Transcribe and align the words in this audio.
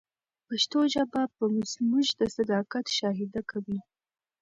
پښتو 0.47 0.79
ژبه 0.93 1.21
به 1.37 1.45
زموږ 1.73 2.07
د 2.19 2.21
صداقت 2.35 2.85
شاهده 2.97 3.41
وي. 3.65 3.79